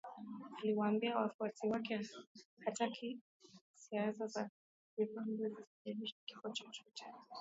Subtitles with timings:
[0.57, 1.99] Aliwaambia wafuasi wake
[2.65, 3.19] hataki
[3.73, 4.49] siaza za
[4.97, 5.49] Zimbabwe
[5.83, 7.05] zisababishe kifo chochote